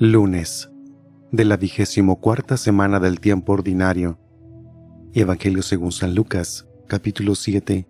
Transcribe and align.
Lunes 0.00 0.70
de 1.32 1.44
la 1.44 1.56
vigésimo 1.56 2.20
cuarta 2.20 2.56
semana 2.56 3.00
del 3.00 3.18
tiempo 3.18 3.54
ordinario. 3.54 4.16
Evangelio 5.12 5.60
según 5.60 5.90
San 5.90 6.14
Lucas, 6.14 6.68
capítulo 6.86 7.34
7, 7.34 7.84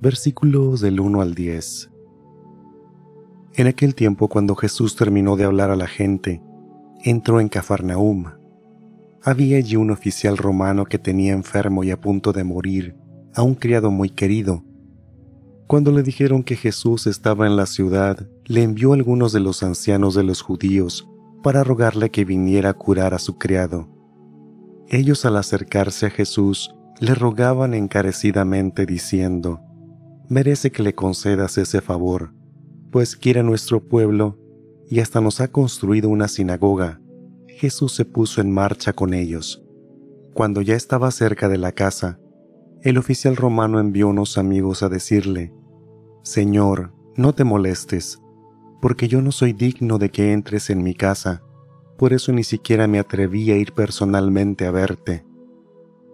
versículos 0.00 0.80
del 0.80 0.98
1 0.98 1.20
al 1.20 1.34
10. 1.34 1.90
En 3.52 3.66
aquel 3.66 3.94
tiempo, 3.94 4.28
cuando 4.28 4.54
Jesús 4.54 4.96
terminó 4.96 5.36
de 5.36 5.44
hablar 5.44 5.70
a 5.70 5.76
la 5.76 5.86
gente, 5.86 6.40
entró 7.04 7.38
en 7.38 7.50
Cafarnaum. 7.50 8.28
Había 9.22 9.58
allí 9.58 9.76
un 9.76 9.90
oficial 9.90 10.38
romano 10.38 10.86
que 10.86 10.98
tenía 10.98 11.34
enfermo 11.34 11.84
y 11.84 11.90
a 11.90 12.00
punto 12.00 12.32
de 12.32 12.44
morir 12.44 12.96
a 13.34 13.42
un 13.42 13.56
criado 13.56 13.90
muy 13.90 14.08
querido. 14.08 14.64
Cuando 15.66 15.92
le 15.92 16.02
dijeron 16.02 16.42
que 16.42 16.56
Jesús 16.56 17.06
estaba 17.06 17.46
en 17.46 17.56
la 17.56 17.66
ciudad, 17.66 18.26
le 18.46 18.62
envió 18.62 18.92
a 18.92 18.94
algunos 18.94 19.34
de 19.34 19.40
los 19.40 19.62
ancianos 19.62 20.14
de 20.14 20.22
los 20.22 20.40
judíos 20.40 21.06
para 21.42 21.64
rogarle 21.64 22.10
que 22.10 22.24
viniera 22.24 22.70
a 22.70 22.74
curar 22.74 23.14
a 23.14 23.18
su 23.18 23.38
criado. 23.38 23.88
Ellos 24.88 25.24
al 25.24 25.36
acercarse 25.36 26.06
a 26.06 26.10
Jesús 26.10 26.74
le 27.00 27.14
rogaban 27.14 27.74
encarecidamente 27.74 28.86
diciendo, 28.86 29.60
merece 30.28 30.70
que 30.70 30.82
le 30.82 30.94
concedas 30.94 31.58
ese 31.58 31.80
favor, 31.80 32.32
pues 32.90 33.16
quiere 33.16 33.42
nuestro 33.42 33.86
pueblo 33.86 34.38
y 34.88 35.00
hasta 35.00 35.20
nos 35.20 35.40
ha 35.40 35.48
construido 35.48 36.08
una 36.08 36.28
sinagoga. 36.28 37.00
Jesús 37.48 37.92
se 37.92 38.04
puso 38.04 38.40
en 38.40 38.50
marcha 38.50 38.92
con 38.92 39.14
ellos. 39.14 39.62
Cuando 40.34 40.62
ya 40.62 40.74
estaba 40.74 41.10
cerca 41.10 41.48
de 41.48 41.58
la 41.58 41.72
casa, 41.72 42.20
el 42.82 42.98
oficial 42.98 43.36
romano 43.36 43.80
envió 43.80 44.08
unos 44.08 44.38
amigos 44.38 44.82
a 44.82 44.88
decirle, 44.88 45.52
Señor, 46.22 46.92
no 47.16 47.34
te 47.34 47.44
molestes, 47.44 48.20
porque 48.80 49.08
yo 49.08 49.22
no 49.22 49.32
soy 49.32 49.52
digno 49.52 49.98
de 49.98 50.10
que 50.10 50.32
entres 50.32 50.70
en 50.70 50.82
mi 50.82 50.94
casa, 50.94 51.42
por 51.96 52.12
eso 52.12 52.32
ni 52.32 52.44
siquiera 52.44 52.86
me 52.86 52.98
atreví 52.98 53.50
a 53.50 53.56
ir 53.56 53.72
personalmente 53.72 54.66
a 54.66 54.70
verte. 54.70 55.24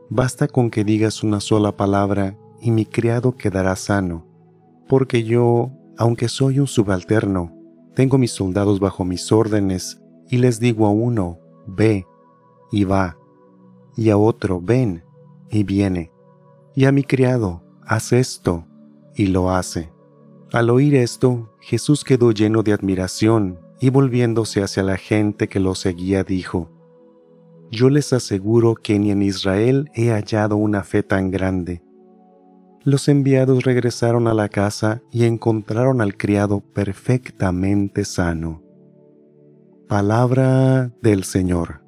Basta 0.09 0.47
con 0.47 0.70
que 0.70 0.84
digas 0.84 1.22
una 1.22 1.41
sola 1.41 1.77
palabra 1.77 2.39
y 2.61 2.70
mi 2.70 2.87
criado 2.87 3.37
quedará 3.37 3.75
sano, 3.77 4.27
porque 4.89 5.25
yo, 5.25 5.72
aunque 5.97 6.28
soy 6.28 6.61
un 6.61 6.67
subalterno, 6.67 7.53
tengo 7.95 8.19
mis 8.19 8.31
soldados 8.31 8.78
bajo 8.78 9.05
mis 9.05 9.33
órdenes 9.33 10.00
y 10.28 10.39
les 10.39 10.61
digo 10.61 10.87
a 10.87 10.91
uno, 10.91 11.39
ve, 11.67 12.06
y 12.70 12.84
va, 12.84 13.19
y 13.97 14.11
a 14.11 14.17
otro, 14.17 14.61
ven, 14.61 15.05
y 15.50 15.65
viene, 15.65 16.11
y 16.75 16.87
a 16.87 16.92
mi 16.92 17.05
criado, 17.05 17.62
haz 17.84 18.12
esto, 18.12 18.67
y 19.15 19.27
lo 19.27 19.50
hace. 19.50 19.92
Al 20.53 20.69
oír 20.69 20.95
esto, 20.97 21.50
Jesús 21.61 22.05
quedó 22.05 22.31
lleno 22.31 22.62
de 22.62 22.75
admiración 22.75 23.58
y 23.81 23.89
volviéndose 23.89 24.62
hacia 24.62 24.83
la 24.83 24.98
gente 24.98 25.48
que 25.48 25.61
lo 25.61 25.75
seguía 25.75 26.25
dijo, 26.25 26.70
Yo 27.70 27.89
les 27.89 28.12
aseguro 28.12 28.75
que 28.75 28.98
ni 28.98 29.11
en 29.12 29.22
Israel 29.22 29.91
he 29.94 30.11
hallado 30.11 30.56
una 30.56 30.84
fe 30.84 31.03
tan 31.03 31.31
grande. 31.31 31.83
Los 32.84 33.09
enviados 33.09 33.64
regresaron 33.64 34.28
a 34.28 34.34
la 34.34 34.50
casa 34.50 35.00
y 35.11 35.25
encontraron 35.25 36.03
al 36.03 36.19
criado 36.19 36.61
perfectamente 36.61 38.05
sano. 38.05 38.62
Palabra 39.89 40.92
del 41.00 41.25
Señor. 41.25 41.83